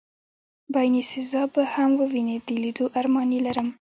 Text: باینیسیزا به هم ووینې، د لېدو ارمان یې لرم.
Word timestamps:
باینیسیزا 0.73 1.43
به 1.53 1.63
هم 1.73 1.91
ووینې، 1.99 2.37
د 2.47 2.49
لېدو 2.63 2.85
ارمان 2.99 3.29
یې 3.35 3.39
لرم. 3.47 3.67